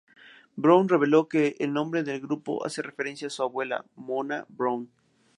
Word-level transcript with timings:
Brown 0.57 0.89
reveló 0.89 1.27
que 1.29 1.55
el 1.59 1.73
nombre 1.73 2.01
del 2.01 2.21
grupo 2.21 2.65
hace 2.65 2.81
referencia 2.81 3.27
a 3.27 3.29
su 3.29 3.43
abuela, 3.43 3.85
Mona 3.95 4.47
Brown. 4.49 4.89